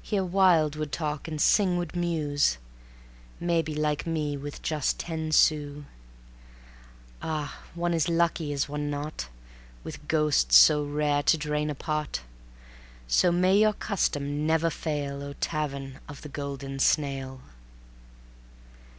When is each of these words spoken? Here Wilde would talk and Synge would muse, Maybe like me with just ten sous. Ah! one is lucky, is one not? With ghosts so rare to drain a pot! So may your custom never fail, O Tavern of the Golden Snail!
Here 0.00 0.24
Wilde 0.24 0.74
would 0.76 0.90
talk 0.90 1.28
and 1.28 1.38
Synge 1.38 1.76
would 1.76 1.94
muse, 1.94 2.56
Maybe 3.38 3.74
like 3.74 4.06
me 4.06 4.34
with 4.34 4.62
just 4.62 4.98
ten 4.98 5.32
sous. 5.32 5.84
Ah! 7.20 7.58
one 7.74 7.92
is 7.92 8.08
lucky, 8.08 8.54
is 8.54 8.70
one 8.70 8.88
not? 8.88 9.28
With 9.84 10.08
ghosts 10.08 10.56
so 10.56 10.82
rare 10.82 11.22
to 11.24 11.36
drain 11.36 11.68
a 11.68 11.74
pot! 11.74 12.22
So 13.06 13.30
may 13.30 13.58
your 13.58 13.74
custom 13.74 14.46
never 14.46 14.70
fail, 14.70 15.22
O 15.22 15.34
Tavern 15.34 16.00
of 16.08 16.22
the 16.22 16.30
Golden 16.30 16.78
Snail! 16.78 17.42